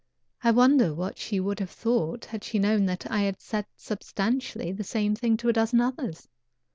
[0.43, 4.71] I wonder what she would have thought had she known that I had said substantially
[4.71, 6.27] the same thing to a dozen others.